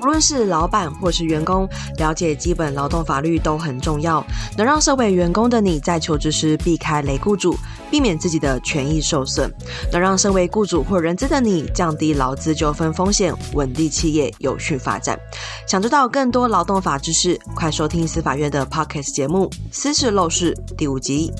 [0.00, 4.24] 无论是老板或是员工，了解基本劳动法律都很重要，
[4.56, 7.56] 能让身为员工的你在求职时避开雷雇主，
[7.90, 9.50] 避免自己的权益受损；
[9.92, 15.18] 能让身为雇主或人资的你降低劳资纠纷风险，稳定企业有序发展。
[15.66, 21.32] 想知道更多劳动法知识，快收听司法院的 Podcast 节目《私事 Law 室》第五集。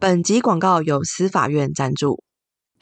[0.00, 2.22] 本集广告由司法院赞助。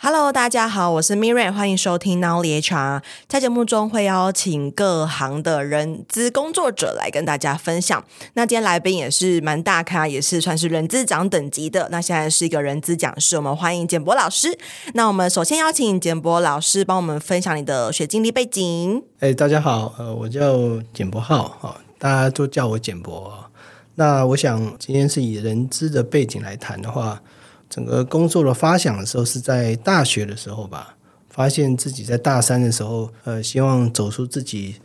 [0.04, 3.00] Hello，大家好，我是 Miriam，欢迎收听 Nowly HR。
[3.28, 8.04] 在节目中会邀请各行的人资工作者来跟大家分享。
[8.34, 11.88] 那今天来宾也是蛮大咖，也是算是人资长等级的。
[11.92, 14.58] 那现在是一个人资讲师，我们欢迎简博老师。
[14.94, 19.00] 那我们首先邀请简博老师帮我们分享你的学经历背景。
[19.20, 20.58] 哎，大家好，呃，我叫
[20.92, 23.32] 简博浩，哈，大家都叫我简博。
[23.94, 27.22] 那我想今天是以人资的背景来谈的话。
[27.72, 30.94] 整个工作的发想的时候是在大学的时候吧，
[31.30, 34.76] 发现自己在大三的时候，呃，希望走出自己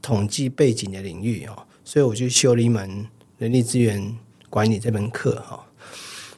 [0.00, 3.04] 统计背景的领域哦，所以我就修了一门
[3.38, 4.16] 人力资源
[4.48, 5.66] 管理这门课哈。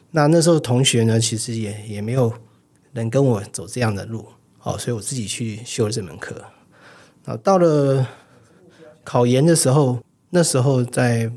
[0.09, 2.33] 那那时候同学呢，其实也也没有
[2.93, 4.25] 人跟我走这样的路，
[4.63, 6.43] 哦，所以我自己去修了这门课。
[7.25, 8.07] 那到了
[9.03, 9.99] 考研的时候，
[10.31, 11.31] 那时候在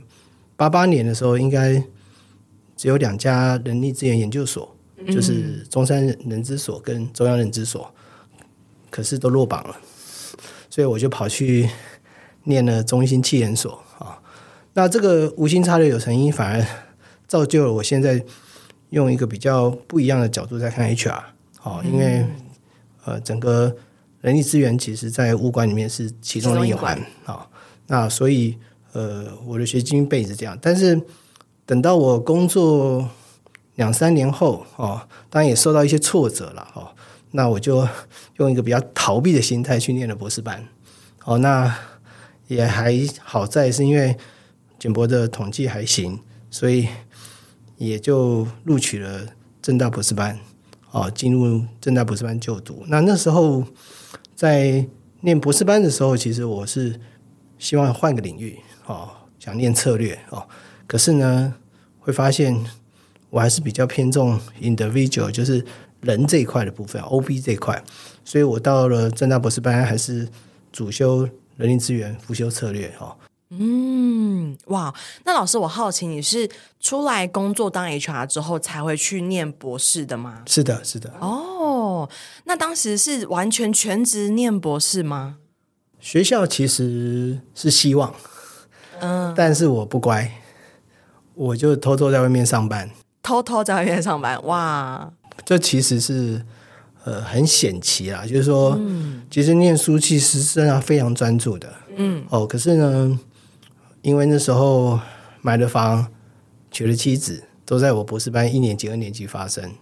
[0.57, 1.85] 八八年的时候，应该。
[2.83, 7.89] 只有两家人力资源研究所，就是中山人资所跟中央人资所，
[8.91, 9.77] 可是都落榜了，
[10.69, 11.71] 所以我就跑去
[12.43, 14.21] 念了中心气研所啊。
[14.75, 16.67] 那这个无心插柳有成荫，反而
[17.29, 18.21] 造就了我现在
[18.91, 21.23] 用一个比较不一样的角度在看 HR
[21.63, 22.27] 哦，因为
[23.05, 23.77] 呃，整个
[24.23, 27.49] 人力资源其实在物管里面是其中的一环啊。
[27.87, 28.59] 那所以
[28.93, 31.01] 呃，我的学经历是这样，但是。
[31.65, 33.09] 等到我工作
[33.77, 36.91] 两三年后，哦，当然也受到一些挫折了，哦，
[37.31, 37.87] 那我就
[38.39, 40.67] 用一个比较逃避的心态去念了博士班，
[41.25, 41.75] 哦，那
[42.49, 44.17] 也还好在是因为
[44.79, 46.19] 简博的统计还行，
[46.51, 46.89] 所以
[47.77, 49.29] 也就录取了
[49.63, 50.39] 正大博士班，
[50.91, 52.85] 哦，进入正大博士班就读。
[52.89, 53.65] 那那时候
[54.35, 54.85] 在
[55.21, 57.01] 念博士班的时候，其实我是
[57.59, 59.09] 希望换个领域，哦，
[59.39, 60.47] 想念策略，哦。
[60.93, 61.55] 可是呢，
[62.01, 62.55] 会发现
[63.31, 65.65] 我还是比较偏重 individual，就是
[66.03, 67.83] 人这一块的部分，OB 这一块。
[68.27, 70.29] 所以我到了正大博士班，还是
[70.71, 71.27] 主修
[71.57, 72.93] 人力资源，辅修策略。
[72.99, 73.17] 哈，
[73.49, 74.93] 嗯，哇，
[75.25, 76.47] 那老师，我好奇，你是
[76.79, 80.43] 出来工作当 HR 之后才会去念博士的吗？
[80.47, 81.11] 是的，是的。
[81.21, 82.07] 哦，
[82.45, 85.39] 那当时是完全全职念博士吗？
[85.99, 88.15] 学校其实是希望，
[89.01, 90.31] 嗯，但是我不乖。
[91.35, 92.91] 我就偷偷在外面上班，
[93.23, 95.13] 偷偷在外面上班，哇！
[95.45, 96.45] 这其实是
[97.05, 103.19] 呃很险棋啦，就是说，嗯，其实念书其实是要非常专注的，嗯，哦，可是呢，
[104.03, 105.01] 因为那时候
[105.41, 106.07] 买了房，
[106.71, 109.73] 娶了妻子，都在我博士班一年级、二年级发生，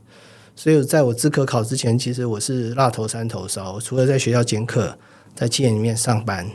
[0.55, 4.97] 所以在我资格考之前，其实我是蜡头三头烧，除了在学校兼课，
[5.35, 6.49] 在企业里面上班，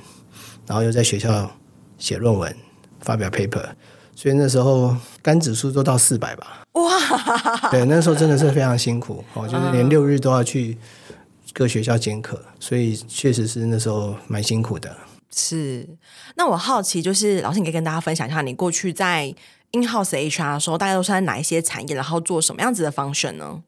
[0.66, 1.52] 然后又在学校
[1.98, 2.56] 写论文、
[3.02, 3.66] 发表 paper。
[4.16, 7.70] 所以那时候肝指数都到四百吧，哇！
[7.70, 10.78] 对，那时候真的是非常辛苦哦，就是连六日都要去
[11.52, 14.96] 各学校兼课，所以确实是那时候蛮辛苦的。
[15.36, 15.86] 是，
[16.36, 19.36] 那我好奇，就是老师，你可以跟大家分享一下，你过去在
[19.74, 23.64] in-house HR 的时候，大家都是在哪一些产业，然后做什么样子的 function 呢？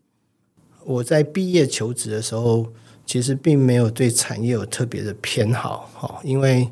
[0.86, 2.68] 我在毕业求职的时候，
[3.06, 6.70] 其实并没有对产业有特别的偏好，哈，因为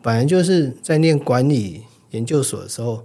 [0.00, 1.82] 本来就是在念管理。
[2.12, 3.04] 研究所的时候，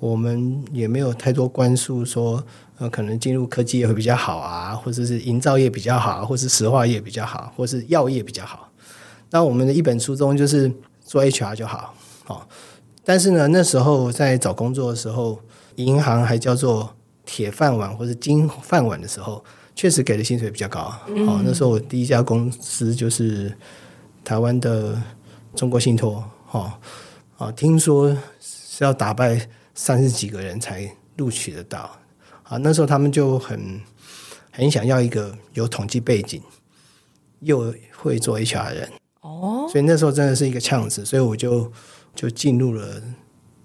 [0.00, 2.44] 我们也没有太多关注说，
[2.78, 8.68] 呃，可能进入科技业会比较好啊，或者是营造业比较好，或是石化业比较好，或是药业比较好。
[9.30, 10.70] 那我们的一本初衷就是
[11.04, 11.94] 做 HR 就好，
[12.26, 12.42] 哦。
[13.04, 15.38] 但是呢，那时候在找工作的时候，
[15.76, 16.94] 银行还叫做
[17.24, 19.44] 铁饭碗或者金饭碗的时候，
[19.74, 20.92] 确实给的薪水比较高。
[21.26, 23.56] 哦，那时候我第一家公司就是
[24.24, 25.00] 台湾的
[25.54, 26.72] 中国信托，哦，
[27.38, 28.14] 啊，听说。
[28.76, 29.40] 是要打败
[29.72, 31.96] 三十几个人才录取得到
[32.42, 32.56] 啊！
[32.56, 33.80] 那时候他们就很
[34.50, 36.42] 很想要一个有统计背景
[37.38, 41.70] 又会做 HR 的人哦，所以那时候真的是一个呛子，所以我就
[42.16, 43.00] 就进入了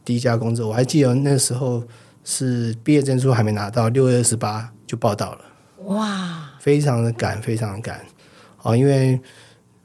[0.05, 0.67] 第一家工作。
[0.67, 1.83] 我还记得那时候
[2.23, 5.41] 是毕业证书还没拿到，六月二十八就报道了，
[5.85, 8.05] 哇，非常的赶，非常的赶
[8.61, 8.77] 啊！
[8.77, 9.19] 因为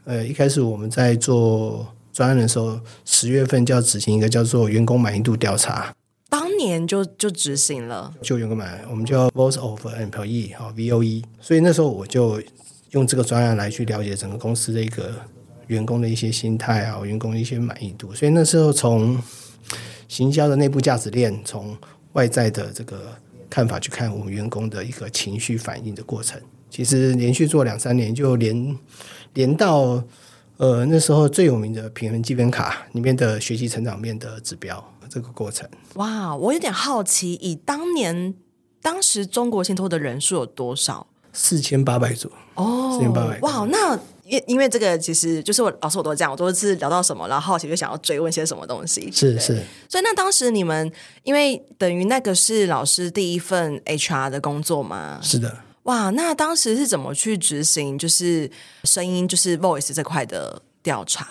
[0.04, 1.88] 呃一开始我们在做。
[2.14, 5.92] 专案的时候，十月份就要执行一个叫做员工满意度调查，
[6.28, 12.40] 当年就就执行了，就员工满，我们叫 Voice of Employee 好 VOE，所以那时候我就
[12.92, 15.12] 用这个专案来去了解整个公司的一个
[15.66, 18.14] 员工的一些心态啊，员工的一些满意度。
[18.14, 19.20] 所以那时候从
[20.06, 21.76] 行销的内部价值链，从
[22.12, 23.12] 外在的这个
[23.50, 26.40] 看法去看我们员工的一个情绪反应的过程，
[26.70, 28.78] 其实连续做两三年，就连
[29.32, 30.00] 连到
[30.56, 35.68] 呃那时候最有名的平衡积分卡里面的学习成长面的指标这个过程。
[35.94, 38.34] 哇，我有点好奇，以当年
[38.80, 41.06] 当时中国信托的人数有多少？
[41.32, 43.38] 四千八百组哦，四千八百。
[43.40, 43.98] 哇，那。
[44.26, 49.12] 因因为这个其实就是我老师我都这样，我都是聊到什么，然后好奇就想要追问些什么东西。
[49.12, 50.90] 是是，所以那当时你们
[51.24, 55.20] 因为等于那个是老师第一份 HR 的工作吗？
[55.22, 55.54] 是的。
[55.84, 58.50] 哇，那当时是怎么去执行就是
[58.82, 61.28] 声音就是 voice 这块的调查？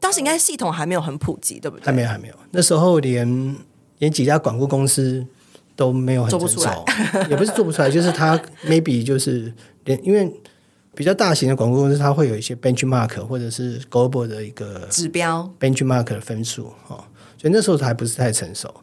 [0.00, 1.84] 当时应该系统还没有很普及，对不对？
[1.84, 3.56] 还没有还没有，那时候连
[3.98, 5.24] 连几家广告公司
[5.76, 9.52] 都没有很成熟，做不出来也不是做不出来，就是他 maybe 就是
[9.84, 10.32] 连因为。
[10.94, 17.04] 比较大型的广告公司，它会有一些 benchmark 或者是 global 的一个指标 benchmark 的分数哦，
[17.36, 18.74] 所以那时候还不是太成熟。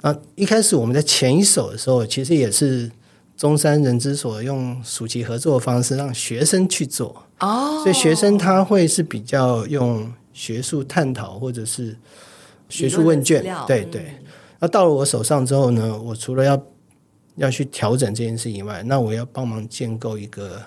[0.00, 2.90] 那一开始我们在前一手的时候，其实也是
[3.42, 7.24] 中山人之所用暑期合作的方式，让学生去做。
[7.40, 11.98] 哦，所以学生他会是比较用学术探讨或者是
[12.68, 14.14] 学术问卷，对对。
[14.60, 16.62] 那到了我手上之后呢，我除了要
[17.34, 20.62] 要去调整这件事以外，那我要帮忙建构一个。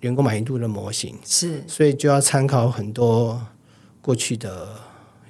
[0.00, 1.16] 员工满意度的模型。
[1.24, 3.40] 是，所以就要参考很多
[4.00, 4.68] 过去的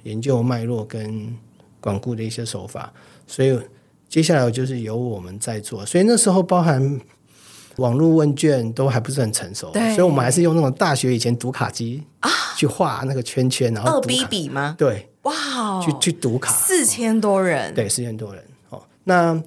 [0.03, 1.35] 研究脉络跟
[1.79, 2.91] 管顾的一些手法，
[3.27, 3.59] 所以
[4.09, 5.85] 接下来就是由我们在做。
[5.85, 6.99] 所以那时候包含
[7.77, 14.75] 网络问卷都还不是很成熟，所以我们还是用那种大学以前读卡机啊去画那个圈圈，然后二 B 笔吗？
[14.77, 18.43] 对，哇，去去读卡，四千多人，对，四千多人。
[18.71, 19.41] 哦，那。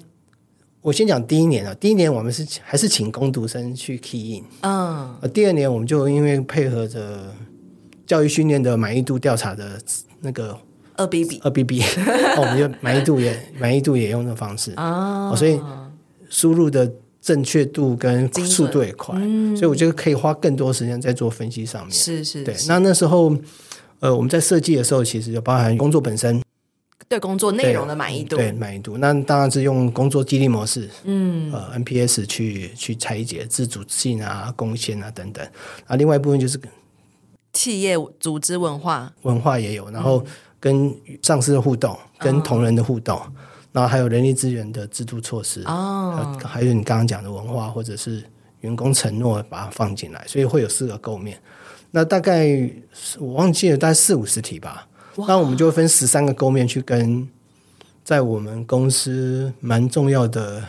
[0.83, 7.33] 我先讲第一年啊，第一年我们是还是请工读生去 key in，嗯，第二年我们就因为配合着
[8.05, 9.81] 教育训练的满意度调查的
[10.19, 10.59] 那个
[10.97, 11.81] 二 B B 二 B B，
[12.37, 14.71] 我们就满意度也满意度也用这方式。
[14.73, 15.59] 啊，所以
[16.29, 16.91] 输入的
[17.21, 23.35] 正确度跟速度也快，嗯，所以我觉得可以花更多时间在做分析上面，是是，对，那那时候
[23.99, 26.41] 呃我们在设计的时候，其实就包含工作本身。
[27.09, 35.45] 对工作内容的满意度，对满意度，那当然是用工作激励模式，嗯，呃，NPS 去去拆解自主性啊、贡献啊等等。
[35.85, 36.59] 啊，另外一部分就是
[37.51, 40.25] 企业组织文化，文化也有，然后
[40.63, 43.33] 跟上司的互动，嗯、跟同仁的互动，嗯、
[43.73, 48.23] 然后还有人力资源的制度措施，哦，还有你刚刚讲的文化或者是
[48.61, 51.37] 员工承诺，把它放进来，所以会有四个构面。
[51.91, 52.47] 那大概
[53.19, 54.87] 我忘记了，大概四五十题吧。
[55.27, 57.27] 那我们就会分十三个构面去跟
[58.05, 60.63] 在我们公司蛮重要的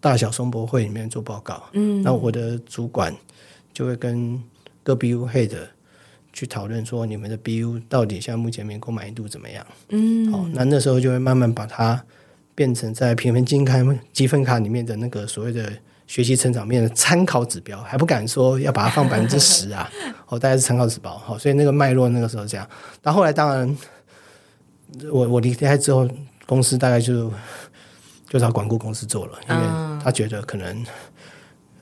[0.00, 1.62] 大小松博会里面做报告。
[1.74, 3.14] 嗯，那我的主管
[3.72, 4.42] 就会跟
[4.82, 5.54] 各 BU head
[6.32, 9.66] 去讨论说，你们的 BU 到底现在目前员工满意度怎么样？
[9.88, 12.02] 嗯，好，那那时候就会慢慢把它
[12.54, 15.72] 变成在评分金开积分卡里面的那个所谓的。
[16.04, 19.90] 学习成长面的参考指标，还不敢说要把它放百分之十啊，
[20.26, 22.68] 哦，大概是参考指标，好，所以那个脉络那个时候这样。
[23.00, 23.78] 但后来当然，
[25.10, 26.06] 我我离开之后，
[26.44, 27.32] 公司大概就
[28.28, 29.62] 就找管顾公司做了，因为
[30.04, 30.84] 他觉得可能。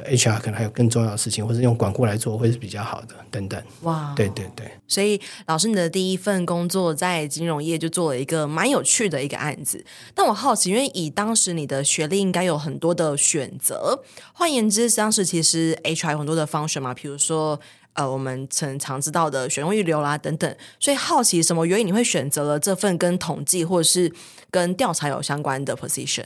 [0.04, 3.62] HR 可能还有更重要的事情，或者用管顾来做会是比较好的，等等。
[3.82, 4.70] 哇，对对对。
[4.88, 9.84] 所以老师，你的第一份工作在金融业就做了一个蛮有趣的一个案子。
[10.14, 14.02] 但我好奇，因为以当时你的学历应该有很多的选择。
[14.32, 17.60] 换言之，当时其实 HR 有很多的 function 嘛，比如说
[17.92, 20.56] 呃，我们常常知道的选用预留啦等等。
[20.78, 24.12] 所以好奇，什么原因你会选择了这份跟统计或者是
[24.50, 26.24] 跟调查有相关的 position？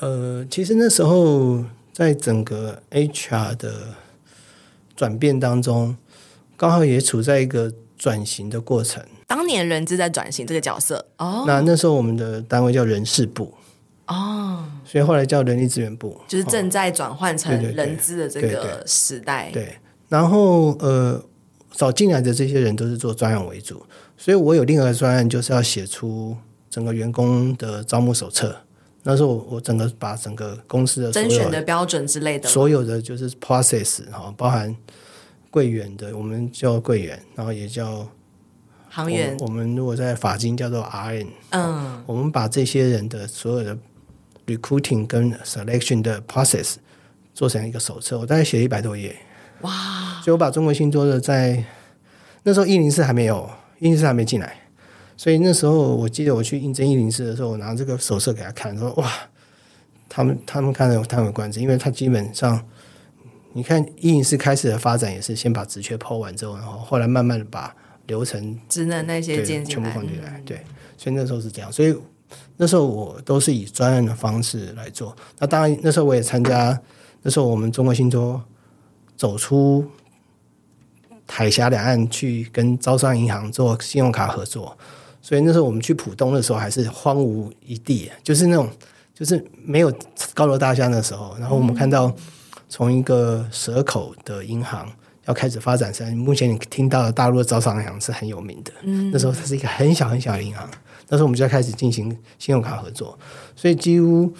[0.00, 1.64] 呃，其实那时候。
[1.94, 3.94] 在整个 HR 的
[4.96, 5.96] 转变当中，
[6.56, 9.00] 刚好也处在一个转型的过程。
[9.28, 11.06] 当年人资在转型这个角色。
[11.18, 13.54] 哦，那那时候我们的单位叫人事部。
[14.08, 19.50] 哦，所以后来叫人力资源部，就是正在转换成人资的这个时代。
[19.52, 21.22] 对，对，对，对，然后呃，
[21.70, 23.86] 找进来的这些人都是做专案为主，
[24.18, 26.36] 所以我有另外一个专案，就是要写出
[26.68, 28.63] 整个员工的招募手册。
[29.06, 34.74] 那时候我我整个把整个公司的甄选的标准之类的，所有的就是 process 哈，包含
[35.50, 38.08] 柜员的，我们叫柜员，然后也叫
[38.88, 39.36] 行员。
[39.40, 43.78] 我们如果在法金叫做 RN，嗯，我们把这些人的所有的
[44.46, 46.76] recruiting 跟 selection 的 process
[47.34, 49.14] 做成一个手册，我大概写了一百多页。
[49.60, 50.20] 哇！
[50.24, 51.62] 所以我把中国信托的在
[52.42, 54.63] 那时候一零四还没有，一零四还没进来。
[55.16, 59.10] 所以那时候，我记得我去应征一零四的时候，我拿这个手册给他看，说：“哇，
[60.08, 62.64] 他们他们看了叹为观止，因为他基本上
[63.52, 67.74] 你看104开始的发展也是先把职缺抛完之后，然后后来慢慢的把
[68.06, 70.60] 流程职能那些建全部放进来，对，
[70.96, 71.96] 所以那时候是这样，所以
[72.56, 75.16] 那时候我都是以专案的方式来做。
[75.38, 76.78] 那当然那时候我也参加，
[77.22, 78.42] 那时候我们中国信托
[79.16, 79.88] 走出
[81.26, 84.76] 海峡两岸去跟招商银行做信用卡合作，
[85.24, 88.68] 所以那时候我们去浦东的时候还是荒芜一地，就是那种
[89.14, 89.90] 就是没有
[90.34, 92.14] 高楼大厦的时候，然后我们看到
[92.68, 94.86] 从一个蛇口的银行。
[95.26, 98.70] 要开始发展上，目前你听到的大陆的招商银行是很有名的。
[98.82, 100.68] 嗯，那时候它是一个很小很小的银行，
[101.08, 103.18] 那时候我们就要开始进行信用卡合作，
[103.56, 104.30] 所以几乎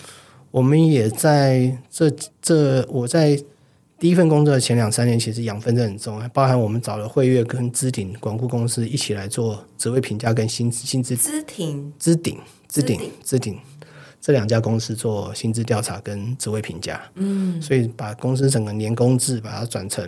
[0.50, 2.10] 我们也在这
[2.42, 3.34] 这我在
[4.04, 11.16] 第一份工作的前两三年，其实养分是很重，包含我们找了汇悦跟资鼎管顾公司一起来做职位评价跟薪薪资。
[11.16, 13.58] 资鼎、资鼎、资鼎、资鼎
[14.20, 17.00] 这两家公司做薪资调查跟职位评价。
[17.14, 20.06] 嗯，所以把公司整个年工制把它转成。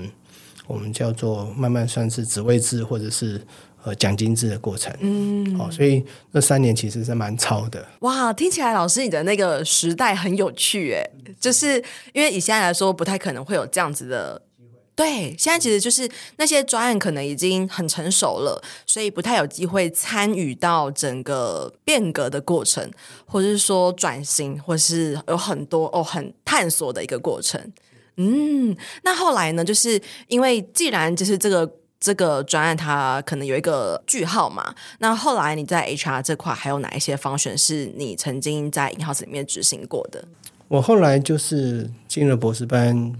[0.67, 3.41] 我们叫做慢慢算是职位制或者是
[3.87, 7.87] 呃奖金制的过程，嗯，好、哦，所以那三年其实是蛮超的。
[8.00, 11.09] 哇，听起来老师你的那个时代很有趣诶，
[11.40, 14.81] 就是因为以现在来说不太可能会有这样子的机会。
[14.97, 22.90] 对，现在其实就是那些专案可能已经很成熟了，所以不太有机会参与到整个变革的过程，
[23.25, 27.73] 或者是说转型，或是有很多哦很探索的一个过程。
[28.16, 28.75] 嗯，
[29.05, 29.62] 那后来呢？
[29.62, 31.71] 就是因为既然就是这个
[32.06, 40.25] 这个专案它可能有一个句号嘛，那后来你在 HR 这块还有哪一些方选是你曾经在 in-house 里面执行过的？
[40.68, 43.12] 我后来就是进了博士班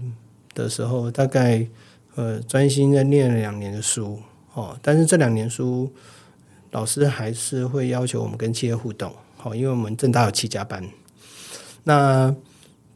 [0.55, 1.67] 的时候，大概
[2.15, 4.21] 呃专心在念了两年的书
[4.53, 5.91] 哦，但是这两年书
[6.71, 10.81] 老师还是会要求我们跟企业互动，好、哦，因为我们正大有七家班。
[11.83, 12.33] 那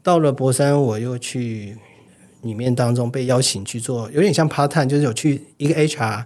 [0.02, 1.76] 到了博三，我又去。
[2.42, 6.24] 里面当中被邀请去做，有点像 part time，就是有去一个 HR，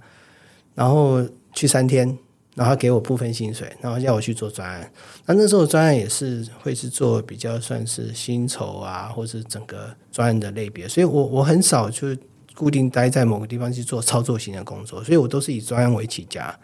[0.74, 2.18] 然后去三天，
[2.54, 4.90] 然后给我部分薪水，然后叫我去做专案。
[5.26, 12.08] 那那时候专案也是会是做比较算是薪酬啊，或是整个专案的类别，所以我我很少就
[12.54, 16.58] 固定待在某个地方去做操作型的工作，所以我都是以专案为起家。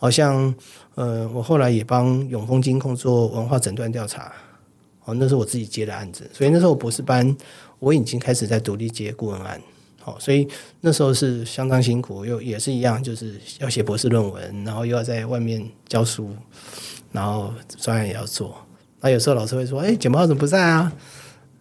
[0.00, 0.54] 好像
[0.94, 4.32] 呃，我后来也帮永丰金控做文化诊断调查，
[5.08, 7.36] 哦，那是我自己接的案子，所以那时候我博士班。
[7.80, 9.62] 我已经开始在独立接顾问案，
[10.04, 10.48] 哦，所以
[10.80, 16.34] 那时候是相当辛苦，又也是一样，就是要写博士论文，然后又要在外面教书，
[17.12, 18.58] 然后专案也要做。
[19.00, 20.92] 那有时候老师会说：“哎，简报怎么不在啊？”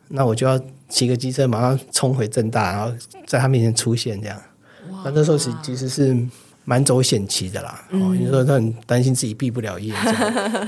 [0.09, 2.91] 那我就要骑个机车马上冲回正大，然后
[3.27, 4.41] 在他面前出现这样。
[5.03, 6.17] 那那时候是其实是
[6.65, 7.87] 蛮走险棋的啦。
[7.91, 9.93] 哦，你说他很担心自己毕不了业，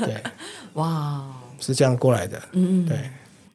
[0.05, 0.21] 对，
[0.73, 1.25] 哇，
[1.59, 2.97] 是这样过来的，嗯，对。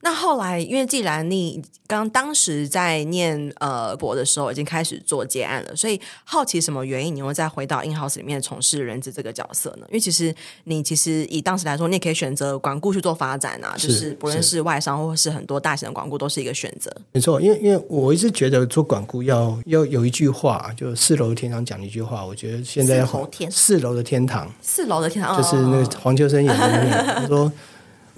[0.00, 9.86] 那后来，因为既然你刚当时在念呃博的时候已经开始做接案了，所以好奇什么原因你会再回到 in house 里面从事人资这个角色呢？
[9.88, 10.34] 因为其实
[10.64, 16.94] 你其实以当时来说，你也可以选择管顾去做发展啊，是就是不论是外商或是很多大型的管顾都是一个选择。
[17.12, 23.06] 没错，因为因为我一直觉得做管顾要要有一句话，就四楼的天堂讲一句话，我觉得现在要
[23.50, 27.50] 四楼的天堂，四楼的天堂就是那个黄秋生演的那个，他说。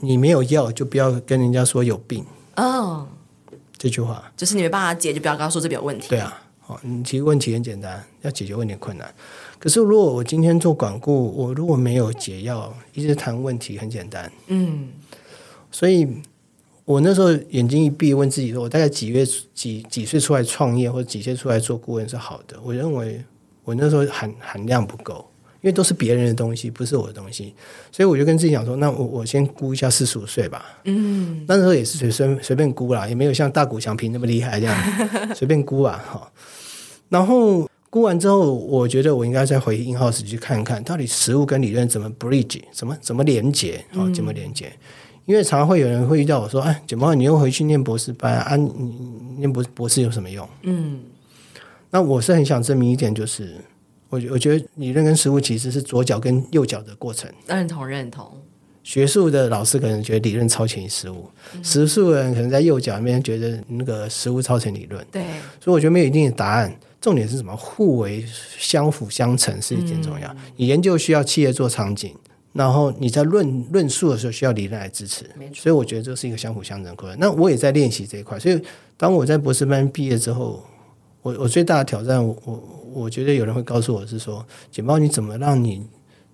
[0.01, 2.25] 你没有药，就不要跟人家说有病
[2.57, 3.09] 哦。
[3.79, 6.09] 这句话就是你没办法解，就不要跟他说这边有问题。
[6.09, 9.15] 对啊，哦，你其实问题很简单，要解决问题困难。
[9.59, 14.33] 可是如果我今天做管顾，我如果没有解药，一直谈问题很简单。
[14.47, 14.89] 嗯，
[15.71, 16.09] 所以
[16.85, 22.59] 我那时候眼睛一闭，问自己说：我大概几月几几岁出来创业，或者几岁出来做顾问是好的？
[22.63, 23.23] 我认为
[23.65, 25.29] 我那时候含含量不够。
[25.63, 27.55] 因为都是别人的东西，不是我的东西，
[27.91, 30.65] 所以我就跟自己讲说：那我我先估一下四十五岁吧。
[30.85, 34.77] 嗯，那时候也是随随随便估啦，也没有像大谷翔平那么厉害这样，
[35.35, 36.01] 随便估啊。
[36.07, 36.31] 好，
[37.09, 44.11] 然后估完之后，我觉得我应该再回 in-house 去看看到底实物跟理论怎么 bridge，怎么怎么连接哦？
[44.15, 44.67] 怎么连接？
[44.67, 44.79] 嗯、
[45.25, 48.55] 因为常常会有人会遇到我说：哎，简茂，你又回去念博士班啊？
[48.57, 48.95] 你
[49.39, 50.49] 念博博士有什么用？
[50.63, 51.01] 嗯，
[51.91, 53.57] 那我是很想证明一点，就是。
[54.17, 57.31] 我我觉得理论跟实务其实是左脚跟右脚的过程。
[57.47, 58.27] 认同认同。
[58.83, 65.05] 学术的老师可能觉得理论超前于实务，嗯、实务的人可能在右脚那边觉得那个实务超前理论。
[65.11, 65.23] 对。
[65.61, 67.55] 所以我觉得没有一定的答案，重点是什么？
[67.57, 68.25] 互为
[68.57, 70.29] 相辅相成是一件重要。
[70.35, 72.15] 嗯、你研究需要企业做场景，
[72.53, 75.25] 然后你在论论述的时候需要理论来支持。
[75.37, 75.55] 没错。
[75.57, 77.19] 所以我觉得这是一个相辅相成的过程。
[77.19, 78.39] 那我也在练习这一块。
[78.39, 78.63] 所以
[78.97, 80.65] 当我在博士班毕业之后，
[81.27, 82.63] 我我最大的挑战我，我
[82.95, 85.85] 我觉得有人会告诉我是说，简报你怎么让你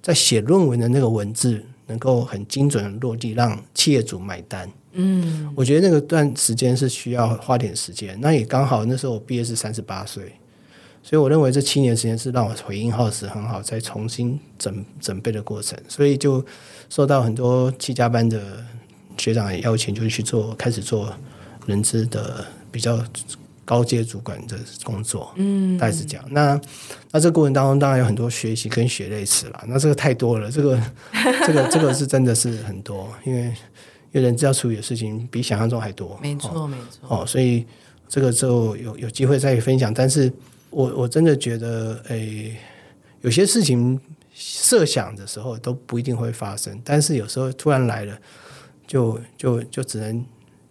[0.02, 4.70] 在写论文的那个文字能够很精准的落地，让企业主买单。
[4.92, 8.18] 嗯，我觉得那个段时间是需要花点时间。
[8.20, 10.30] 那也刚好那时候我毕业是三十八岁，
[11.02, 15.78] 所以我认为这七年时间是让我回应耗时很好，再重新整准备的过程。
[15.88, 16.44] 所以就
[16.90, 18.62] 受到很多七加班的
[19.16, 21.10] 学长的邀请，就去做开始做
[21.64, 23.02] 人资的比较
[23.64, 25.32] 高阶主管的工作。
[25.36, 26.24] 嗯，大概是这样。
[26.30, 26.60] 那
[27.10, 29.64] 那这个过程当中，当然有很多学习跟血泪史了。
[29.66, 30.80] 那这个太多了，这个
[31.46, 33.52] 这个 这个是真的是很多，因为。
[34.14, 37.64] 因为人资要处理的事情比想象中还多，没错、哦、没错哦，所以
[38.06, 39.94] 这个就有有机会再分享。
[39.94, 40.30] 但是
[40.68, 42.54] 我我真的觉得，诶，
[43.22, 43.98] 有些事情
[44.34, 48.14] 设想的时候都不一定会发生，但是有时候突然来了，
[48.86, 50.22] 就就就只能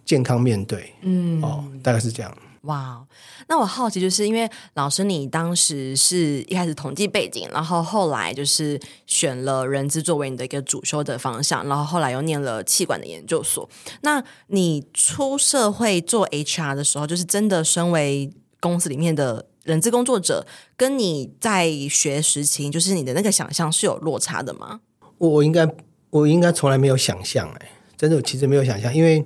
[0.04, 2.32] 健康面对，嗯，哦，大概是这样。
[2.62, 3.04] 哇
[3.48, 13.68] 那我好奇，就是因为老师你当时是一开始统计背景，然后后来就是选了人资作为你的一个主修的方向，然后后来又念了气管的研究所。
[14.02, 24.82] 那你出社会做 HR 的时候，就是真的身为公司里面的人资工作者，跟你在学时期，就是你的那个想象是有落差的吗？
[25.18, 25.68] 我我应该
[26.10, 29.24] 我应该从来没有想象，哎，真的，我其实没有想象，因为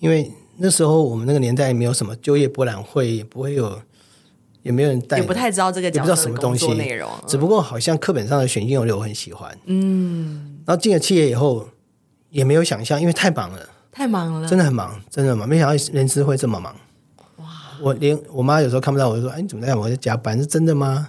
[0.00, 0.30] 因为。
[0.56, 3.80] 那时候我们那个年代也没有什么就业博览会，也不会有，
[4.62, 7.10] 也没有人带，也不太知道这个，也不知道什么东西内容。
[7.26, 10.60] 只不过好像课本上的选进有流我很喜欢，嗯。
[10.64, 11.68] 然后进了企业以后，
[12.30, 15.48] 也没有想象，因为太忙了，太忙了，真的很忙，真的很忙。
[15.48, 16.74] 没想到人资会这么忙，
[17.36, 17.46] 哇！
[17.82, 19.74] 我连我妈有时候看不到我，就说：“哎，你怎么在？
[19.74, 21.08] 我在加班，是真的吗？”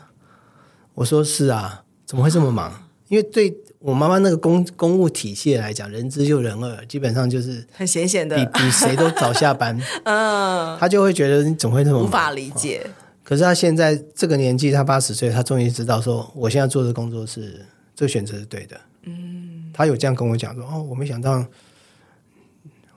[0.95, 2.73] 我说：“是啊，怎么会这么忙？”
[3.09, 3.55] 因为对。
[3.85, 9.79] 我妈妈那个公公务体系来讲，人资就人二，基本上就是很闲闲的，比比谁都早下班。
[10.05, 12.81] 嗯，他就会觉得你怎么会这么无法理解。
[12.83, 12.89] 哦，
[13.23, 17.63] 可是他现在这个年纪，他八十岁，他终于知道说，我现在做的工作是
[17.95, 18.81] 这个选择是对的。
[19.03, 21.45] 嗯，他有这样跟我讲说，哦，我没想到，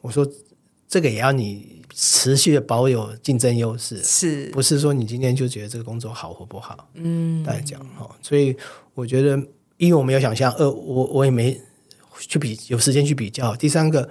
[0.00, 0.26] 我说
[0.88, 6.88] 这个也要你持续的保有竞争优势，是不是说你今天就觉得这个工作好或不好？
[6.94, 8.56] 嗯，大概讲哈，所以
[8.94, 9.38] 我觉得。
[9.78, 11.58] 因为我没有想象，二我我也没
[12.18, 13.56] 去比有时间去比较。
[13.56, 14.08] 第三个，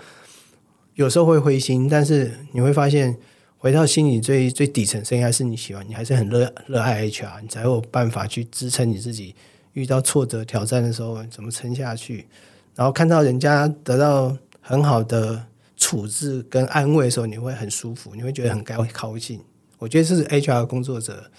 [0.95, 3.15] 有时候会灰心，但是你会发现，
[3.57, 9.35] 回到心里最最底层声音还是你喜欢，你还是很热热爱 HR，你才有办法去支撑你自己。
[9.73, 12.25] 遇到挫折挑战的时候，怎么撑下去？
[12.73, 19.39] 然后看到人家得到很好的处置跟安慰的时候，你会很舒服，你会觉得很高高兴。
[19.77, 21.29] 我觉得这是 HR 工作者。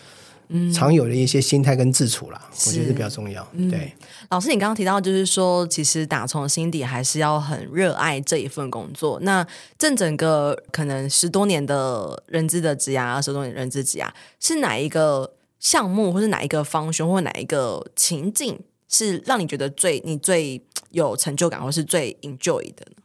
[0.50, 3.46] 嗯，常有的一些心态跟自处啦，我觉得是比较重要。
[3.52, 3.92] 嗯、对，
[4.30, 9.18] 老师，你刚刚提到就是说，其实打从心底还是要很热爱这一份工作。
[9.20, 14.08] 那这整个可能十多年的人资的职涯，二十多年人资职涯，
[14.40, 18.58] 是哪一个项目，或是哪一个方向，或哪一个情境，
[18.88, 23.02] 是让你觉得最你最有成就感，或是最 enjoy 的呢？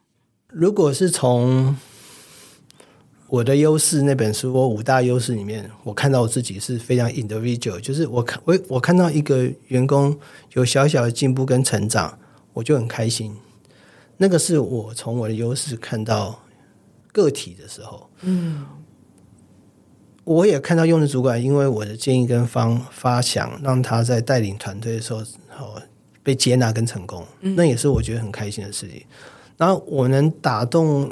[0.48, 1.76] 如果是从
[3.34, 10.16] 我的优势那本书，我五大优势里面，我看到我自己是非常 individual，就是我看我我看到一个员工
[10.54, 12.20] 有小小的进步跟成长，
[12.54, 13.36] 我就很开心。
[14.18, 16.44] 那个是我从我的优势看到
[17.12, 18.68] 个体的时候，嗯，
[20.26, 25.22] 我也看到用人主管，因为我的建议跟方发想，让他在带领团队的时候，
[25.58, 25.82] 哦，
[26.22, 29.04] 被接纳跟成功，那也是我觉得很开心的事情。
[29.58, 31.12] 然后我能打动。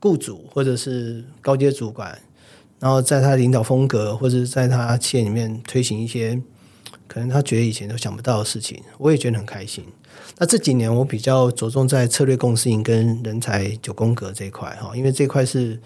[0.00, 2.18] 雇主或者是高阶主管，
[2.78, 6.40] 然后在他领导风格或者在他企业里面推行一些
[7.06, 9.84] 可能他觉得以前都想不到的事情，我也觉得很开心。
[10.38, 15.78] 那这几年我比较着重在策略共识营跟人才九宫格这一块哈，因为这块是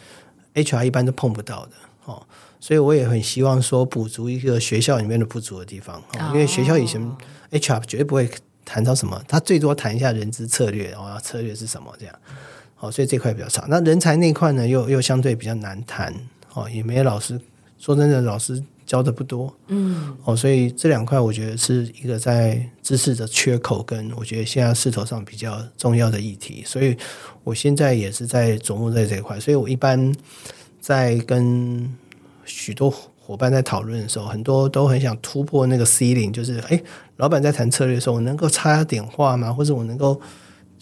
[0.55, 1.73] HR 一般都碰不到的
[2.05, 2.23] 哦，
[2.61, 7.01] 所以我也很希望说补足一个学校里面的不足的地方，因为学校以前
[7.51, 8.31] HR 绝对不会
[8.65, 12.15] 谈到什么，他最多谈一下人资策略，然后策略是什么这样。
[12.85, 13.65] 哦，所以这块比较差。
[13.67, 16.13] 那人才那块呢，又又相对比较难谈。
[16.53, 17.41] 哦，也没有老师，
[17.79, 19.53] 说真的，老师教的不多。
[19.69, 20.15] 嗯。
[20.25, 26.63] 哦，所以这两块我觉得是一个在知识的缺口，跟我觉得现在势头上比较重要的议题。
[26.67, 26.97] 所以
[27.43, 29.41] 我现在也是在琢磨在这一块。
[29.41, 30.15] 所以我一般
[30.79, 31.91] 在跟
[32.45, 36.81] 许多伙伴在讨论的时候，很多都很想突破那个 ceiling，就是哎，
[37.17, 39.51] 老板在谈策略的时候，我能够插点话吗？
[39.51, 40.21] 或者我能够。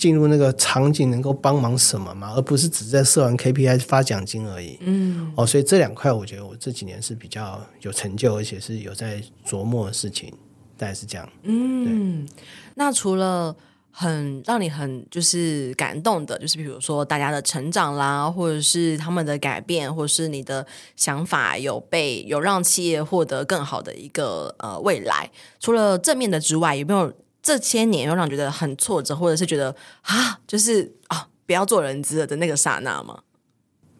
[0.02, 2.32] 进入那个场景能够帮忙什么吗？
[2.34, 4.76] 而不是只在设完 KPI 发奖金而已。
[4.80, 10.28] 嗯，哦，所以这两块我觉得我这几年是比较有成就，而且是有在琢磨的事情，
[10.76, 11.28] 大概是这样。
[11.44, 12.34] 嗯，对
[12.74, 13.54] 那除了
[13.92, 25.30] 很让你很就是感动的，就是比如说大家的成长啦，或者是他们的改变，或者是你的想法有被有让企业获得更好的一个呃未来。
[25.60, 27.12] 除了正面的之外，有没有？
[27.42, 33.20] 这些年有让你觉得很挫折，或者是觉得啊，就是啊，不要做人资了的那个刹那吗？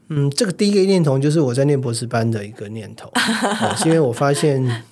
[0.09, 3.11] 嗯，这个第一个念头就是我在念博士班的一个念头，
[3.77, 4.85] 是因为我发现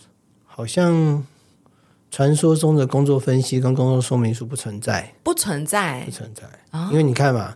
[0.46, 1.24] 好像
[2.10, 6.42] 传说中的工作分析跟工作说明书不存在，不存在，不存在。
[6.90, 7.54] 因为你看嘛，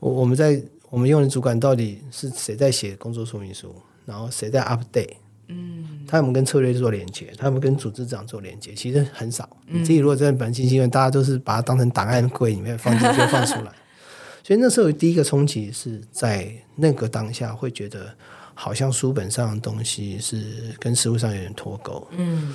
[0.00, 5.14] 我我们在我们用人主管到底是谁在写工作说明书，然后谁在 update？
[5.52, 7.32] 嗯，他有没有跟策略做连接？
[7.36, 8.72] 他有没有跟组织长做连接？
[8.74, 9.48] 其实很少。
[9.66, 13.72] 你自己如果在本期新闻，大家都是把它当成档案柜里面放进去就放出来。
[14.44, 18.12] 所以那时候第一个冲击是在那个当下，会觉得
[18.54, 22.04] 好像书本上的东西是跟实物上有点脱钩。
[22.10, 22.52] 嗯，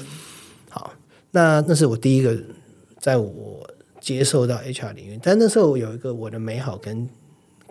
[0.69, 0.91] 好，
[1.31, 2.37] 那那是我第一个
[2.99, 3.65] 在我
[4.01, 7.09] 接受到 HR 领域，但那时候有一个我的美好跟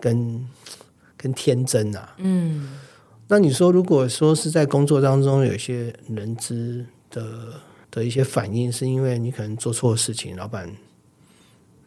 [0.01, 0.49] 跟
[1.17, 2.15] 跟天真啊。
[2.17, 2.71] 嗯，
[3.29, 7.55] 那你说如果说是在工作当中有一些人资的
[7.91, 10.71] 的一些反应，是因为你可能做错事情，老板。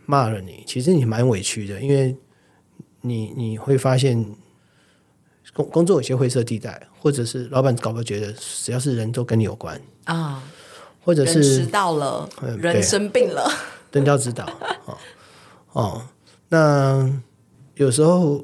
[0.06, 2.18] 骂了你，其实你蛮委屈的，因为
[3.02, 4.26] 你你会发现
[5.54, 10.42] 工工作有些灰色地带，或者是老板搞不好觉得只要是人都跟你有关啊，
[11.06, 13.48] 或者是迟到了，嗯、人生病了，
[13.92, 14.48] 登校指导
[14.86, 14.98] 哦。
[15.74, 16.02] 哦，
[16.48, 17.22] 那
[17.76, 18.44] 有时候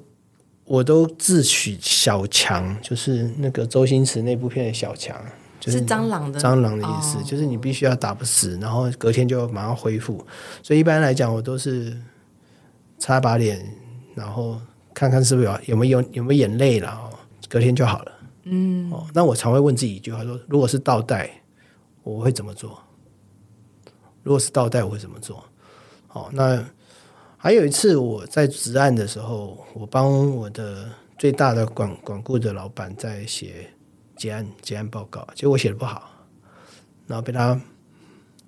[0.65, 5.15] 我都自取小强，就是那个周星驰那部片的小强。
[5.57, 10.23] 就是蟑螂的蟑螂的意思，就是你必须要打不死，然后隔天就马上恢复。
[10.61, 11.97] 所以一般来讲，我都是
[12.99, 13.59] 擦把脸，
[14.13, 14.61] 然后
[14.93, 17.09] 看看是不是有有没有有没有眼泪了，
[17.49, 18.11] 隔天就好了。
[18.43, 21.31] 嗯，哦，那我常会问自己一句话说：如果是倒带，
[22.03, 22.79] 我会怎么做？
[24.21, 25.43] 如果是倒带，我会怎么做？
[26.09, 26.63] 哦，那
[27.45, 33.69] 还有一次我在执案的时候，我帮我的最大的管管顾的老板在写。
[34.17, 36.09] 结案结案报告，结果我写的不好，
[37.05, 37.61] 然后被他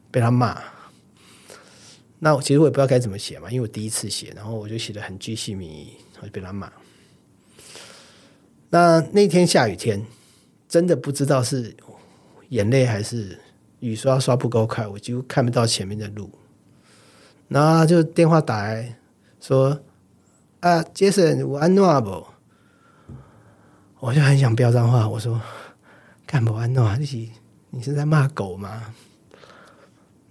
[0.09, 0.59] 被他骂。
[2.17, 6.71] 那我其实我也不知道该怎么写嘛，因为我第一次写，然后我就写的很巨细靡遗，我就被他骂。
[8.71, 10.03] 那那天下雨天，
[10.67, 11.75] 真的不知道是
[12.49, 13.37] 眼泪还是
[13.81, 16.31] 雨刷刷不够快，我几乎看不到前面的路。
[17.47, 18.97] 然后就电话打来
[19.39, 19.79] 说
[20.59, 22.27] ：“啊，杰森，我安诺不？”
[23.99, 25.41] 我就很想飙脏话，我说
[26.27, 27.31] ：“干不完的，你
[27.69, 28.93] 你是在骂狗吗？”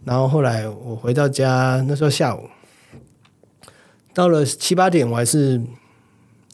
[0.05, 2.49] 然后后来我回到家，那时候下午
[4.15, 5.61] 到了七八点，我还是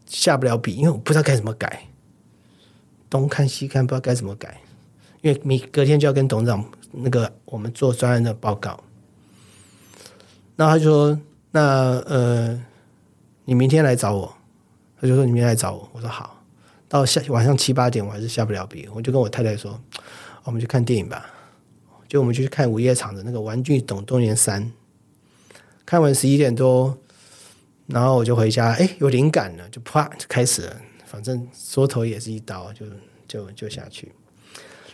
[0.07, 1.88] 下不了笔，因为我不知道该怎么改，
[3.11, 4.61] 东看西看，不知道该怎么改，
[5.20, 8.83] 因为你隔天就要跟董事长那个我们做专案的报告。
[10.62, 11.20] 然后他就说
[11.51, 11.61] ：“那
[12.07, 12.64] 呃，
[13.46, 14.33] 你明天来找我。”
[15.01, 16.40] 他就说：“你明天来找我。”我说：“好。”
[16.88, 19.77] 到下晚上七八点，我还是下不了笔，我就跟我太太说
[20.44, 21.29] ：“我们去看电影吧。”
[22.07, 24.62] 就我们去看午夜场的那个《玩具总动员三》，
[25.85, 26.96] 看完十一点多，
[27.88, 30.77] 然后我就回家，哎，有灵感了，就啪就开始了。
[31.07, 32.87] 反正缩头也是一刀，就
[33.27, 34.12] 就就下去。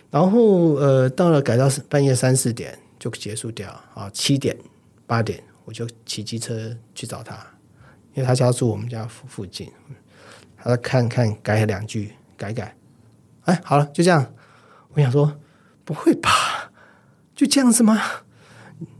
[0.09, 4.57] 然后呃，到了改到半夜三四点就结束掉啊，七点
[5.05, 7.35] 八点我就骑机车去找他，
[8.15, 9.71] 因为他家住我们家附附近。
[10.57, 12.75] 他看看改了两句，改改，
[13.43, 14.33] 哎，好了，就这样。
[14.93, 15.39] 我想说，
[15.85, 16.71] 不会吧？
[17.35, 18.01] 就这样子吗？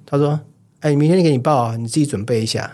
[0.05, 0.39] 他说
[0.81, 2.71] ：“哎，明天给你报啊，你自己准备一下。”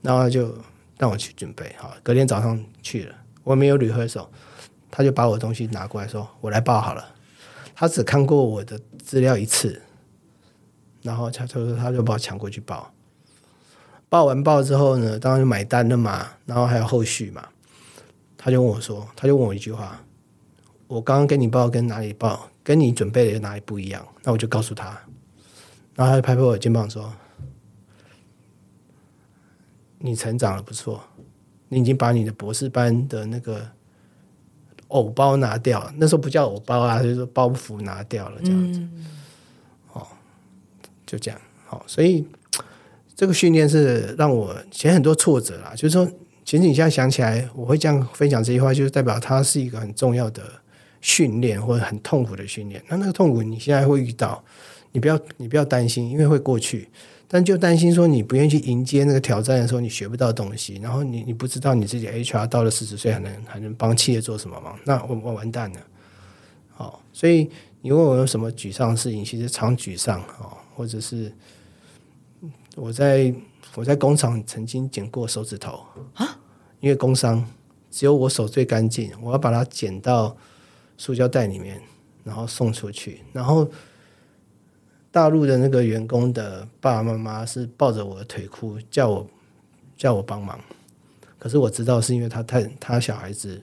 [0.00, 0.56] 然后就
[0.96, 1.76] 让我去准备。
[1.78, 4.26] 好，隔天早上去了，我没有 rehearsal，
[4.90, 7.14] 他就把我的东西拿过来说：“我来报好了。”
[7.76, 9.82] 他只看过我的资料一次，
[11.06, 12.92] 然后他就说他就把我抢过去报。
[14.08, 17.46] 报完报之后呢，当然就买单了嘛，然后还有后续嘛。
[18.36, 20.00] 他就问我说，他就问我一句话
[20.86, 24.86] ：“我刚刚跟你报跟哪里报，跟你准备的有哪里不一样？”那我就告诉他，
[25.96, 27.12] 然后他就拍拍我的肩膀说
[29.98, 31.02] ：“你成长了不错，
[31.68, 33.68] 你已经把你的博士班的那个
[34.88, 38.80] 偶包拿掉，那时候不叫偶包啊，就是包袱拿掉了，这样子。”，
[41.06, 42.26] 就这样，好，所以。
[43.18, 46.06] 这个训练是让我其实很多挫折啦，就是说，
[46.44, 50.42] 其实你现在想起来，我会这样分享这句话，就是代表它是一个很重要的
[51.00, 52.82] 训练，或者很痛苦的训练。
[52.88, 54.44] 那那个痛苦你现在会遇到，
[54.92, 56.90] 你不要你不要担心，因为会过去。
[57.26, 65.80] 但就担心说你不愿意去迎接那个挑战的时候，你学不到东西，然后你你不知道你自己 HR 到了四十岁还能还能帮企业做什么吗，那我我完蛋了。
[66.74, 67.48] 好，所以
[67.80, 71.32] 你问我有什么沮丧的事情，其实常沮丧啊，或者是。
[72.76, 73.34] 我在
[73.74, 76.38] 我在工厂曾经剪过手指头啊，
[76.78, 77.42] 因为工伤，
[77.90, 80.36] 只有我手最干净，我要把它剪到
[80.98, 81.80] 塑胶袋里面，
[82.22, 83.22] 然后送出去。
[83.32, 83.66] 然后
[85.10, 89.26] 大陆的那个员工的爸爸妈妈是抱着我的腿哭，叫我
[89.96, 90.60] 叫我帮忙。
[91.38, 93.62] 可是我知道是因为他太他小孩子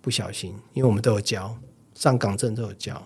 [0.00, 1.56] 不小心，因为我们都有教
[1.94, 3.00] 上岗证都有教，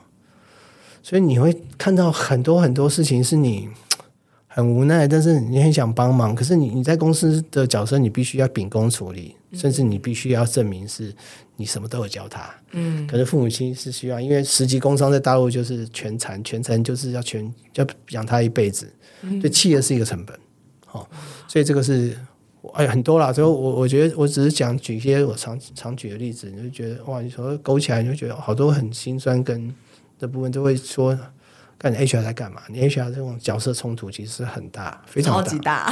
[1.04, 3.68] 所以你会看到很多很多事情是你
[4.48, 6.34] 很无奈，但是你很想帮忙。
[6.34, 11.14] 可是你你在公司的角色，你必须要秉公处理，甚至你必须要证明是。
[11.56, 20.36] 你什么都有教他，嗯，可是父母亲是需要，因为十级工商在大陆就是全残，全残就是要全要养他一辈子，嗯，对企业是一个成本，
[20.84, 21.08] 好，
[21.46, 22.18] 所以这个是
[22.72, 29.72] 哎很多啦，所以我我觉得我只是讲举一些我常常举的例子，你就觉得哇，你说勾起来你就觉得好多很心酸跟
[30.18, 31.18] 的部分就会说，
[31.78, 32.62] 干你 HR 在干嘛？
[32.68, 35.90] 你 HR 这种角色冲突其实是很大，非常大超级大，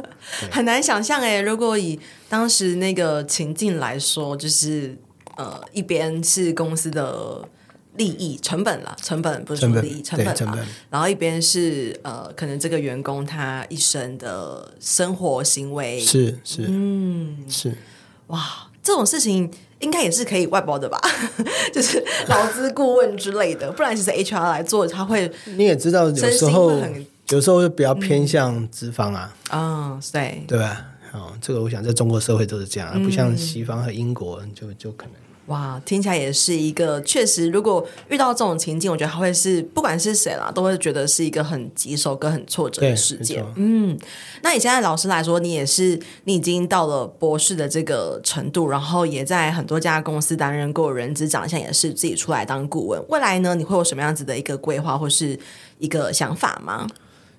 [0.50, 4.96] 很难想象哎，如果以当时那个情境来说，就是。
[5.36, 7.48] 呃，一边是公司的
[7.94, 17.72] 利益成本了，成本不是说利益成本了，然后一边是呃，可能这个员工他一生的生活行为是是嗯是
[18.26, 19.48] 哇，这种事情
[19.80, 21.00] 应该也是可以外包的吧？
[21.72, 26.72] 就是劳资顾问之类的，不然其实 HR 来做他会，你也知道有时候
[27.30, 30.84] 有时候就比较偏向资方啊，嗯，嗯对对吧？
[31.12, 35.12] 哦，这个我想在中国社会都是这样，嗯、不像西方和英国就就可能。
[35.48, 43.42] 哇，听起来也是一个确实，如果遇到这种情境，我觉得他会是不管是谁啦，都会觉得是一个很棘手跟很挫折的事件。
[43.56, 43.98] 嗯，
[44.42, 53.02] 那你现在老师来说，你也是你已经到了博士的这个程度，然后也在很多家公司担任过人资长，现在也是自己出来当顾问。
[53.08, 55.38] 未来呢，你会有什么样子的一个规划或是
[55.78, 56.86] 一个想法吗？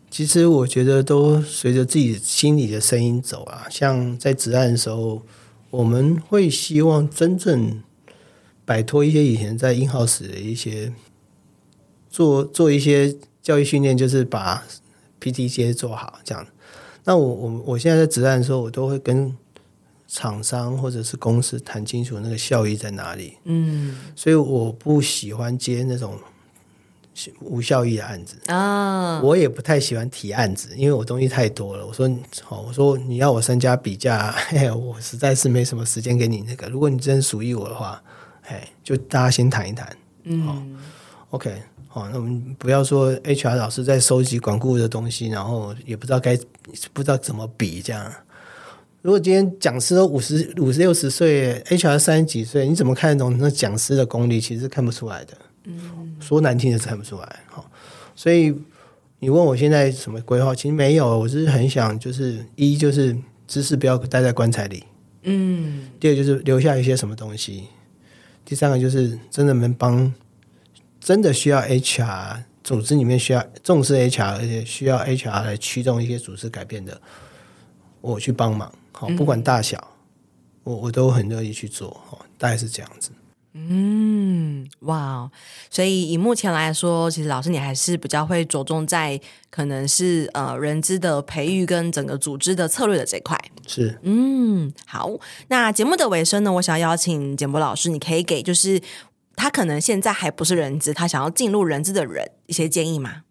[0.10, 3.68] 其实我觉得都随着自己心里的声音走啊。
[3.70, 5.22] 像在职案的时候，
[5.70, 7.84] 我们会希望真正。
[8.70, 10.94] 摆脱一些以前在 in-house 的一些
[12.08, 14.64] 做做一些教育训练，就是把
[15.20, 16.46] PTC 做好这样。
[17.04, 19.36] 那我我我现在在职案的时候，我都会跟
[20.08, 23.40] 厂商或者是公司谈清楚那个效益在哪里。
[23.46, 26.14] 嗯，所以我不喜欢接那种
[27.42, 29.20] 无效益的案子啊。
[29.24, 31.88] 我也不太喜欢提案子，因为我东西太多了。
[31.88, 32.08] 我说
[32.44, 36.70] 好，我说你要我三家比价，嘿，我实在是没什么时间给你那个。
[36.70, 38.00] 如果你真属于我的话。
[38.50, 39.88] 哎，就大家先谈一谈，
[40.24, 40.64] 嗯，好
[41.30, 41.54] ，OK，
[41.88, 46.36] 好，那我们不要说 HR 老师在收集管顾的东西，然后也不知道该
[46.92, 48.12] 不知道怎么比这样。
[49.02, 54.42] 如果今天讲师都五十五十六十岁，HR 三十几岁，你怎么看得懂那讲师的功力？
[54.42, 57.40] 其实是看不出来的，嗯，说难听的是看不出来。
[57.46, 57.70] 好，
[58.16, 58.54] 所以
[59.20, 60.56] 你问我现在什么规划？
[60.56, 63.16] 其实没有，我是很想就是一就是
[63.48, 64.84] 知识不要待在棺材里，
[65.24, 67.66] 嗯，第二就是留下一些什么东西。
[68.50, 70.12] 第三个就是真的能帮，
[71.00, 77.00] 真的需要 HR 组织里面需要重视 HR，而且需要 HR 来驱动一些组织改变的，
[78.02, 79.94] 我去帮忙，好，不管大小，嗯、
[80.64, 83.12] 我我都很乐意去做，哦，大概是这样子。
[83.54, 85.30] 嗯，哇，
[85.70, 93.36] 所以以目前来说，其实老师你还是比较会着重在可能是呃人资的培育跟整个组织的策略的这块。
[93.66, 95.12] 是，嗯，好，
[95.48, 98.80] 那节目的尾声呢，我想邀请简博老师，你可以给就是
[99.36, 103.24] 他可能现在还不是人资，他想要进入人资的人一些建议吗？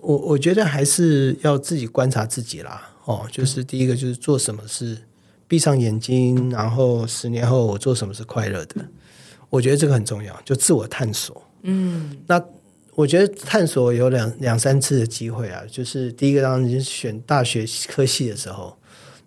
[0.00, 4.96] 我我觉得还是要自己观察自己啦，哦，就是第一个就是做什么事，
[5.48, 8.88] 闭上眼睛，然后十年后我做什么是快乐的，
[9.50, 11.42] 我觉得这个很重要，就自我探索。
[11.62, 12.42] 嗯，那
[12.94, 18.76] 我觉得探索有两两三次的机会啊，就是第一个当你选大学科系的时候。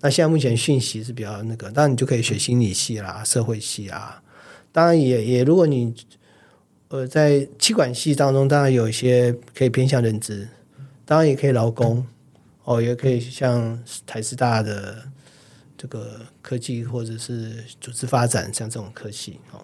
[0.04, 4.20] 那现在目前讯息是比较那个，当然你就可以学心理系啦、社会系啊。
[4.72, 5.94] 当然也也，如果你
[6.88, 10.48] 呃在气管系当中，当然有一些可以偏向认知，
[11.06, 12.04] 当然也可以劳工
[12.64, 15.04] 哦，也可以像台师大的
[15.78, 19.64] 这个科技或者是组织发展像这种科系哦。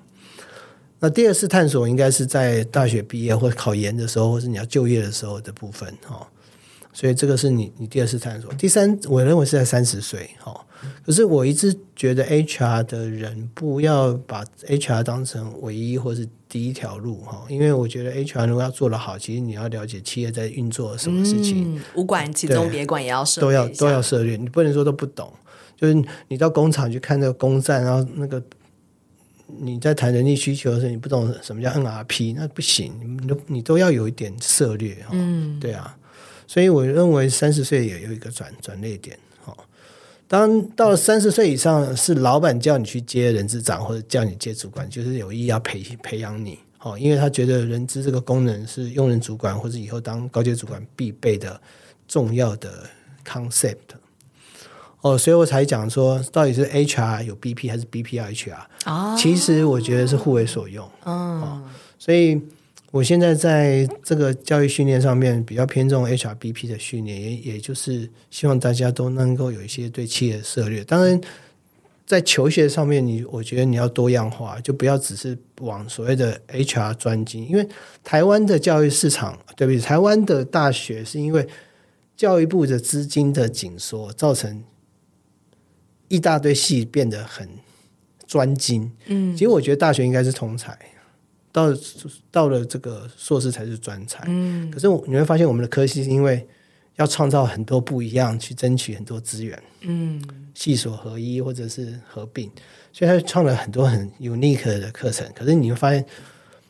[0.99, 6.25] 那第二次探索应该是在大学毕业或考研的时候，或是你要就业的时候的部分哦。
[6.91, 10.65] 所以这个是你你第二次探索，第三我认为是在三十岁哈。
[11.05, 25.31] 可是我一直觉得 HR 的人不要把 HR 当成唯一或是第一条路哈，因为我觉得 HR 如果要做得好，其实你要了解企业在运作什么事情，嗯、无管其中别管也要涉都要都要涉猎，你不能说都不懂。
[25.75, 25.93] 就是
[26.27, 28.41] 你到工厂去看那个工站，然后那个
[29.47, 35.09] 你在谈人力需求的时候，你不懂什么叫 NRP，那不行，你都你都要有一点策略哈。
[35.13, 35.97] 嗯，对啊。
[36.45, 39.53] 所以我认为三十岁也有一个转转捩点，哦，
[40.29, 51.59] 当到了三十岁以上，是老板叫你去接人资长或者叫你接主管，就是有意要培培养你，哦，因为他觉得人资这个功能是用人主管或者以后当高阶主管必备的
[52.07, 52.85] 重要的
[53.25, 53.75] concept。
[55.01, 58.55] 哦，所以我才讲说，到底是 HR 有 BP 还是 BP 要 HR？
[58.85, 60.89] 啊，其实我觉得是互为所用。
[61.05, 61.63] 嗯、哦，
[61.99, 62.41] 所以
[62.89, 70.83] 我现在在这个教育训练上面比较偏重 HRBP 的训练，也也就是希望大家都能够有一些对企业的策略。
[70.83, 71.21] 当然，
[72.07, 77.69] 在求学上面，你我觉得你要多样化，就不要只是往所谓的 HR 专精，因为
[78.03, 79.79] 台湾的教育市场，对不对？
[79.79, 81.47] 台湾的大学是因为
[82.15, 84.63] 教育部的资金的紧缩造成。
[86.07, 87.47] 一大堆系变得很
[88.25, 90.77] 专精，嗯，其实我觉得大学应该是通才，
[91.51, 91.67] 到
[92.29, 94.69] 到了这个硕士才是专才，嗯。
[94.71, 96.47] 可是你会发现，我们的科系是因为
[96.95, 100.21] 要创造很多不一样，去争取很多资源，嗯，
[100.53, 102.49] 系所合一或者是合并，
[102.91, 105.29] 所以他创了很多很 unique 的课程。
[105.35, 106.05] 可是你会发现，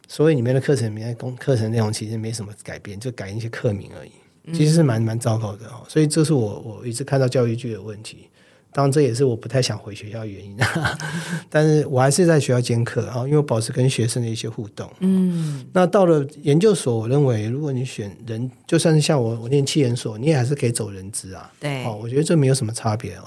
[0.08, 4.12] 所以里面的课程里面工课程内容其实没什么改变，就改一些课名而已，
[4.54, 5.84] 其实是蛮蛮糟糕的哦。
[5.88, 8.30] 所以这是我我一直看到教育局的问题。
[8.78, 10.56] 当然，这也是我不太想回学校的原因，
[11.50, 14.88] 但是我还是在学校兼课啊，因为我保持跟学生的一些互动。
[15.00, 21.52] 嗯，那到了研究所，我认为如果你选人，就算是像我，我念七研所，你也还是可以走人资啊。
[21.60, 23.24] 对，哦，我觉得这没有什么差别哦。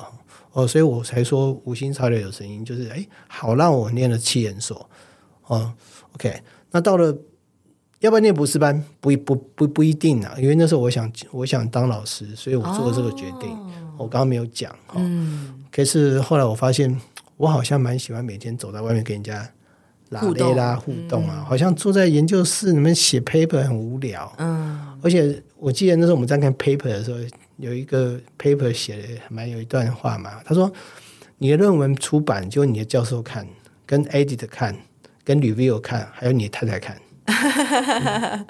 [0.53, 4.89] 哦，所以我才说无心插柳有声音，就是哎，好让我念了七研所。
[5.49, 5.73] 哦
[6.15, 6.33] ，OK，
[6.71, 7.13] 那到了
[7.99, 8.85] 要不要念博士班？
[9.01, 13.51] 不不不不一定啊，因为那时候我想我想当老师，所以我做了这个决定。
[13.51, 16.99] 哦我刚刚没有讲，嗯，可是后来我发现，
[17.37, 19.47] 我好像蛮喜欢每天走在外面跟人家
[20.09, 27.19] 拉雷啦互动啊，好像坐在研究室里面写 paper 很无聊，嗯，而且我记得那时候我们在看 paper 的时候，
[27.59, 30.73] 有一个 paper 写的蛮有一段话嘛，他说
[31.37, 33.47] 你的论文出版就你的教授看，
[33.85, 34.75] 跟 edit 看，
[35.23, 38.47] 跟 review 看，还有你的太太看， 嗯、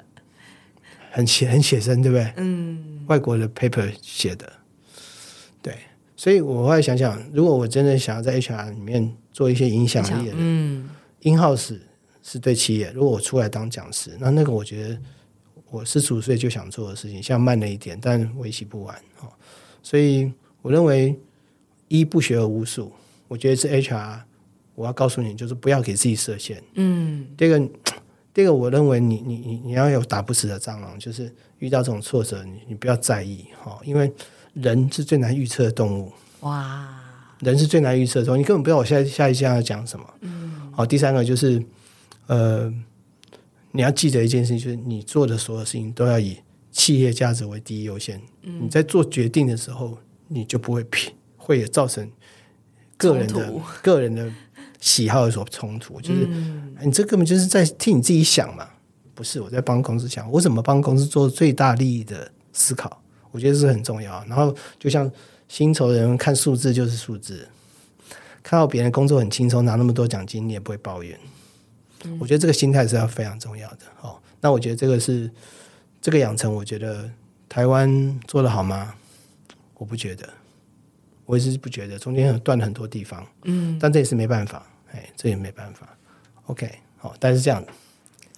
[1.11, 2.33] 很写很写生，对不对？
[2.37, 4.49] 嗯，外国的 paper 写的。
[6.21, 10.89] 所以我后来想想，如果我真的想要在 HR 里面做一些影响力的人，嗯
[11.23, 11.79] ，in-house
[12.21, 12.91] 是对企业。
[12.91, 14.99] 如果我出来当讲师，那那个我觉得
[15.71, 19.33] 我四十五岁就想做的事情，像慢了一点，但为期不晚哦。
[19.81, 20.31] 所以
[20.61, 21.19] 我认为
[21.87, 22.91] 一不学而无术，
[23.27, 24.19] 我觉得是 HR。
[24.75, 26.61] 我要告诉你，就是不要给自己设限。
[26.75, 27.59] 嗯，这个
[28.31, 34.13] 这个，我认为你你你你要有打不死的蟑螂，就是遇到这种挫折，你你不要在意哈，因为。
[34.53, 36.11] 人是最难预测的动物。
[36.41, 36.97] 哇！
[37.39, 40.05] 人是最难预测的动物，你根本不知道我下下一项要讲什么。
[40.21, 40.71] 嗯。
[40.71, 41.63] 好，第三个就是，
[42.27, 42.71] 呃，
[43.71, 46.37] 你要记得一件事情，就是你做的所有事情都要以
[46.71, 48.21] 企业价值为第一优先。
[48.43, 48.65] 嗯。
[48.65, 50.85] 你在做决定的时候，你就不会
[51.35, 52.07] 会造成
[52.97, 54.31] 个人的个人的
[54.79, 55.99] 喜好有所冲突。
[56.01, 58.67] 就是，嗯，你这根本就是在替你自己想嘛，
[59.15, 63.00] 不是我在帮公司想，我怎么帮公司做最大利益的思考。
[63.31, 64.23] 我觉得是很重要。
[64.27, 65.09] 然后，就像
[65.47, 67.47] 薪酬的人看数字就是数字，
[68.43, 71.19] 看到别人工作很轻松，拿那么多奖金，你也不会抱怨。
[72.03, 72.17] 嗯。
[72.19, 73.79] 我觉得这个心态是要非常重要的。
[74.01, 75.29] 哦，那我觉得这个是
[76.01, 77.09] 这个养成，我觉得
[77.49, 78.93] 台湾做的好吗？
[79.75, 80.29] 我不觉得，
[81.25, 83.25] 我也是不觉得，中间有断了很多地方。
[83.45, 85.89] 嗯，但这也是没办法，哎，这也没办法。
[86.45, 87.63] OK，好，但是这样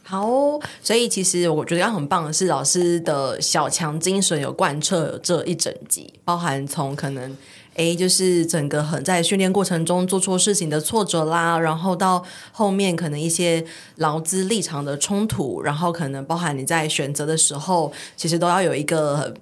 [0.03, 0.09] 的。
[0.09, 7.35] 好，所以其实我觉得要很棒的是，老师的小强精神有贯彻这一整集，包含从可能
[7.75, 19.33] A 就是整个很在训练过程中做错事情的挫折啦，然后到后面可能一些劳资立场的冲突，然后可能包含你在选择的时候，其实都要有一个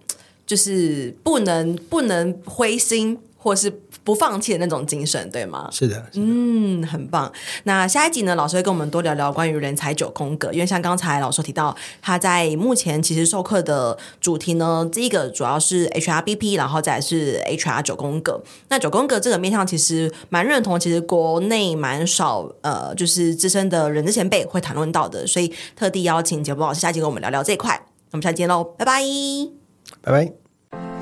[0.46, 3.20] 就是不能不能灰心。
[3.44, 5.70] 或是不放弃的那种精神，对吗？
[5.72, 7.32] 是的，是的，嗯，很棒。
[7.64, 18.42] 那下一集呢，老师会跟我们多聊聊关于人才九宫格，因为像刚才老师提到，他在目前其实授课的主题呢，第一个主要是 HRBP，然后再是 HR 九宫格。
[18.70, 27.80] 那九宫格这个面向其实蛮认同，其实国内蛮少呃，就是资深的人之前辈会谈论到的，所以特地邀请简博老师下集跟我们聊聊这一块。
[28.12, 29.02] 我们下期见喽，拜拜，
[30.02, 30.51] 拜拜。